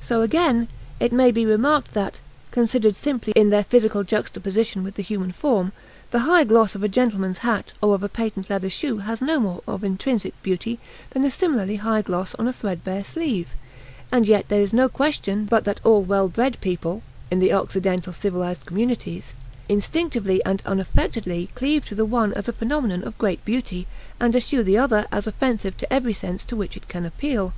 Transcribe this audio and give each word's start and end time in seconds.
So, 0.00 0.22
again, 0.22 0.66
it 0.98 1.12
may 1.12 1.30
be 1.30 1.46
remarked 1.46 1.94
that, 1.94 2.18
considered 2.50 2.96
simply 2.96 3.32
in 3.36 3.50
their 3.50 3.62
physical 3.62 4.02
juxtaposition 4.02 4.82
with 4.82 4.96
the 4.96 5.02
human 5.04 5.30
form, 5.30 5.70
the 6.10 6.22
high 6.26 6.42
gloss 6.42 6.74
of 6.74 6.82
a 6.82 6.88
gentleman's 6.88 7.38
hat 7.46 7.72
or 7.80 7.94
of 7.94 8.02
a 8.02 8.08
patent 8.08 8.50
leather 8.50 8.68
shoe 8.68 8.96
has 8.98 9.22
no 9.22 9.38
more 9.38 9.62
of 9.68 9.84
intrinsic 9.84 10.34
beauty 10.42 10.80
than 11.10 11.24
a 11.24 11.30
similarly 11.30 11.76
high 11.76 12.02
gloss 12.02 12.34
on 12.34 12.48
a 12.48 12.52
threadbare 12.52 13.04
sleeve; 13.04 13.50
and 14.10 14.26
yet 14.26 14.48
there 14.48 14.60
is 14.60 14.72
no 14.72 14.88
question 14.88 15.44
but 15.44 15.62
that 15.64 15.80
all 15.84 16.02
well 16.02 16.28
bred 16.28 16.60
people 16.60 17.04
(in 17.30 17.38
the 17.38 17.52
Occidental 17.52 18.12
civilized 18.12 18.66
communities) 18.66 19.34
instinctively 19.68 20.44
and 20.44 20.62
unaffectedly 20.66 21.48
cleave 21.54 21.84
to 21.84 21.94
the 21.94 22.04
one 22.04 22.32
as 22.34 22.48
a 22.48 22.52
phenomenon 22.52 23.04
of 23.04 23.16
great 23.18 23.44
beauty, 23.44 23.86
and 24.18 24.34
eschew 24.34 24.64
the 24.64 24.76
other 24.76 25.06
as 25.12 25.28
offensive 25.28 25.76
to 25.76 25.92
every 25.92 26.12
sense 26.12 26.44
to 26.44 26.56
which 26.56 26.76
it 26.76 26.88
can 26.88 27.06
appeal. 27.06 27.52